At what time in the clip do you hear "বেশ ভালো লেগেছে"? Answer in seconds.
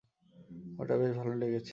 0.97-1.69